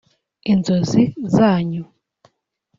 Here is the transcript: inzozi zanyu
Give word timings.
inzozi 0.51 1.01
zanyu 1.33 1.83